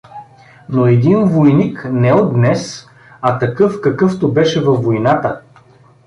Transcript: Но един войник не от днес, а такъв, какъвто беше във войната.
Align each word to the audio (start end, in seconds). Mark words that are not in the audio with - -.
Но 0.69 0.87
един 0.87 1.23
войник 1.23 1.87
не 1.91 2.13
от 2.13 2.33
днес, 2.33 2.89
а 3.21 3.39
такъв, 3.39 3.81
какъвто 3.81 4.31
беше 4.31 4.63
във 4.63 4.83
войната. 4.83 5.41